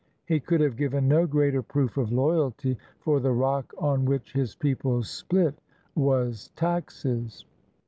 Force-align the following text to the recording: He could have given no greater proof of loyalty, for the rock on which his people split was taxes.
He 0.25 0.39
could 0.39 0.61
have 0.61 0.77
given 0.77 1.07
no 1.07 1.27
greater 1.27 1.61
proof 1.61 1.95
of 1.95 2.11
loyalty, 2.11 2.75
for 3.01 3.19
the 3.19 3.33
rock 3.33 3.71
on 3.77 4.03
which 4.03 4.33
his 4.33 4.55
people 4.55 5.03
split 5.03 5.59
was 5.93 6.49
taxes. 6.55 7.45